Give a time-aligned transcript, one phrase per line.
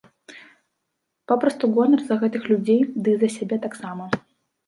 [1.31, 4.05] Папросту гонар за гэтых людзей, дый за сябе таксама.